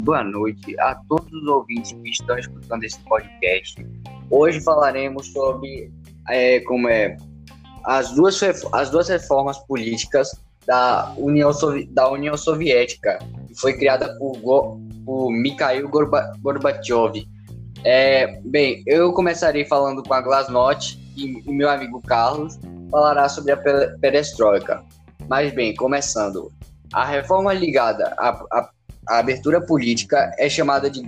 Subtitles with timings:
[0.00, 3.86] boa noite a todos os ouvintes que estão escutando esse podcast.
[4.30, 5.92] Hoje falaremos sobre
[6.28, 7.16] é, como é
[7.84, 8.40] as duas,
[8.72, 10.30] as duas reformas políticas
[10.66, 17.26] da União, Sovi da União Soviética, que foi criada por, por Mikhail Gorba Gorbachev.
[17.84, 22.58] É, bem, eu começarei falando com a Glasnost e, e meu amigo Carlos
[22.90, 23.56] falará sobre a
[24.00, 24.82] perestroika.
[25.28, 26.52] Mas bem, começando.
[26.92, 28.68] A reforma ligada à,
[29.08, 31.02] à abertura política é chamada de.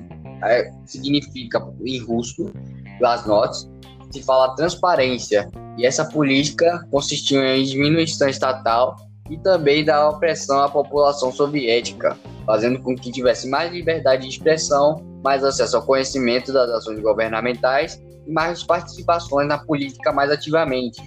[0.45, 2.51] É, significa em russo,
[2.99, 3.71] glasnost,
[4.11, 8.97] se fala transparência, e essa política consistiu em diminuição estatal
[9.31, 15.03] e também da opressão à população soviética, fazendo com que tivesse mais liberdade de expressão,
[15.23, 21.01] mais acesso ao conhecimento das ações governamentais e mais participações na política mais ativamente.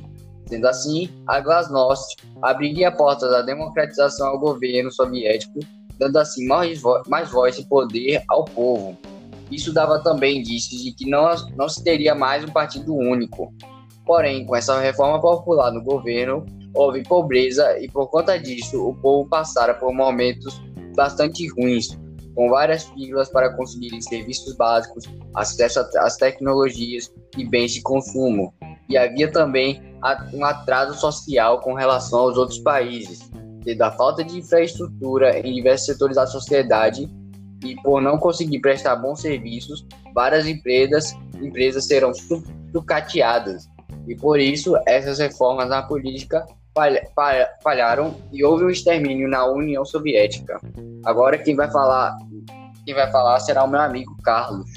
[0.47, 5.59] Sendo assim, a Glasnost abriria portas à democratização ao governo soviético,
[5.97, 8.97] dando assim mais, vo mais voz e poder ao povo.
[9.51, 13.53] Isso dava também indícios de que não, não se teria mais um partido único.
[14.05, 19.27] Porém, com essa reforma popular no governo, houve pobreza e por conta disso o povo
[19.27, 20.61] passara por momentos
[20.95, 21.97] bastante ruins,
[22.35, 28.53] com várias filas para conseguirem serviços básicos, acesso às tecnologias e bens de consumo.
[28.89, 29.81] E havia também
[30.33, 33.31] um atraso social com relação aos outros países,
[33.81, 37.09] à falta de infraestrutura em diversos setores da sociedade
[37.63, 42.11] e por não conseguir prestar bons serviços, várias empresas, empresas serão
[42.71, 43.67] sucateadas.
[44.07, 46.45] E por isso, essas reformas na política
[47.63, 50.59] falharam e houve um extermínio na União Soviética.
[51.05, 52.17] Agora quem vai falar,
[52.85, 54.69] quem vai falar será o meu amigo Carlos.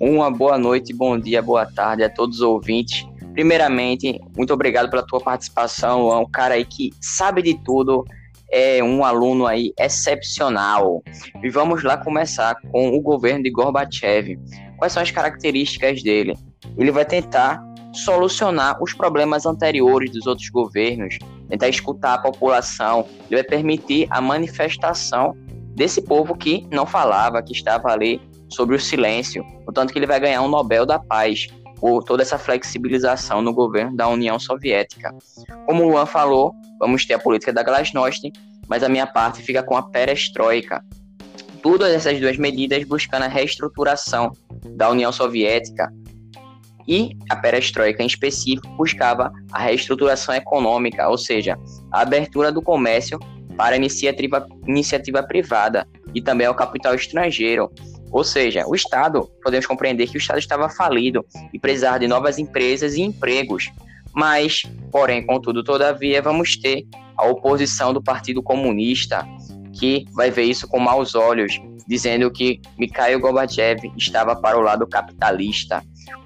[0.00, 3.06] Uma boa noite, bom dia, boa tarde a todos os ouvintes.
[3.34, 8.04] Primeiramente, muito obrigado pela tua participação, é um cara aí que sabe de tudo,
[8.48, 11.02] é um aluno aí excepcional.
[11.42, 14.38] E vamos lá começar com o governo de Gorbachev.
[14.78, 16.38] Quais são as características dele?
[16.78, 17.60] Ele vai tentar
[17.92, 24.20] solucionar os problemas anteriores dos outros governos, tentar escutar a população, ele vai permitir a
[24.20, 25.36] manifestação
[25.74, 30.20] desse povo que não falava, que estava ali sobre o silêncio, portanto que ele vai
[30.20, 31.48] ganhar um Nobel da Paz
[31.84, 35.14] por toda essa flexibilização no governo da União Soviética.
[35.66, 38.32] Como o Luan falou, vamos ter a política da glasnost,
[38.66, 40.82] mas a minha parte fica com a perestroika.
[41.62, 44.32] Todas essas duas medidas buscando a reestruturação
[44.70, 45.92] da União Soviética,
[46.88, 51.58] e a perestroika em específico buscava a reestruturação econômica, ou seja,
[51.92, 53.18] a abertura do comércio
[53.58, 57.70] para iniciativa, iniciativa privada e também ao capital estrangeiro.
[58.14, 62.38] Ou seja, o Estado, podemos compreender que o Estado estava falido e precisava de novas
[62.38, 63.72] empresas e empregos.
[64.14, 66.86] Mas, porém, contudo, todavia, vamos ter
[67.16, 69.26] a oposição do Partido Comunista,
[69.72, 74.86] que vai ver isso com maus olhos, dizendo que Mikhail Gorbachev estava para o lado
[74.86, 75.82] capitalista.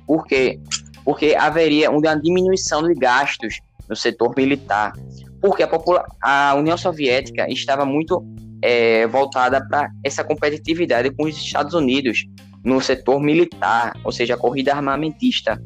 [0.06, 0.60] Por quê?
[1.06, 4.92] Porque haveria uma diminuição de gastos no setor militar,
[5.40, 8.22] porque a, a União Soviética estava muito
[8.62, 12.24] é, voltada para essa competitividade com os Estados Unidos
[12.64, 15.60] no setor militar, ou seja, a corrida armamentista.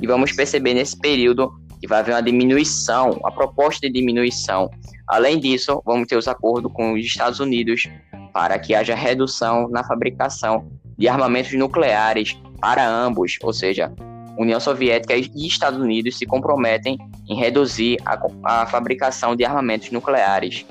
[0.00, 4.68] E vamos perceber nesse período que vai haver uma diminuição, a proposta de diminuição.
[5.06, 7.88] Além disso, vamos ter os acordos com os Estados Unidos
[8.32, 13.92] para que haja redução na fabricação de armamentos nucleares para ambos, ou seja,
[14.38, 16.98] União Soviética e Estados Unidos se comprometem
[17.28, 20.64] em reduzir a, a fabricação de armamentos nucleares.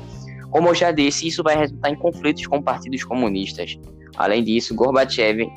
[0.52, 3.78] Como eu já disse, isso vai resultar em conflitos com partidos comunistas.
[4.16, 5.47] Além disso, Gorbachev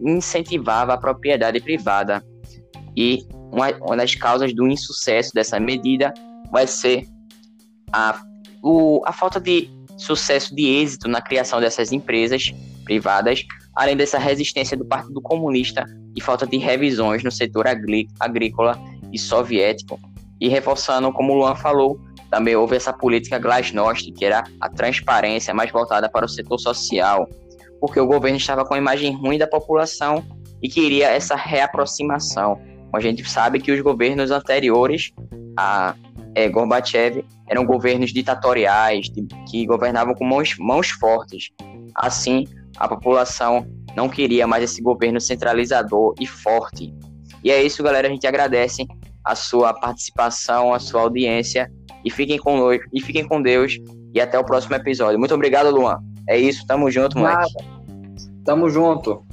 [0.00, 2.22] incentivava a propriedade privada
[2.96, 6.12] e uma, das causas do insucesso dessa medida
[6.50, 7.06] vai ser
[7.92, 8.20] a,
[8.62, 12.52] o, a falta de sucesso de êxito na criação dessas empresas
[12.84, 13.44] privadas,
[13.74, 15.84] além dessa resistência do Partido Comunista
[16.16, 18.78] e falta de revisões no setor agrícola
[19.12, 19.98] e soviético.
[20.40, 22.00] E reforçando, como o Luan falou,
[22.30, 27.28] também houve essa política glasnost, que era a transparência mais voltada para o setor social,
[27.80, 30.24] porque o governo estava com a imagem ruim da população
[30.62, 32.60] e queria essa reaproximação.
[32.94, 35.12] A gente sabe que os governos anteriores
[35.56, 35.94] a
[36.34, 41.50] é, Gorbachev eram governos ditatoriais, de, que governavam com mãos, mãos fortes.
[41.94, 42.46] Assim,
[42.76, 43.66] a população
[43.96, 46.94] não queria mais esse governo centralizador e forte.
[47.42, 48.06] E é isso, galera.
[48.06, 48.86] A gente agradece
[49.24, 51.70] a sua participação, a sua audiência.
[52.04, 53.78] E fiquem com, e fiquem com Deus.
[54.14, 55.18] E até o próximo episódio.
[55.18, 55.98] Muito obrigado, Luan.
[56.28, 56.66] É isso.
[56.66, 57.52] Tamo junto, moleque.
[58.44, 59.24] Tamo junto.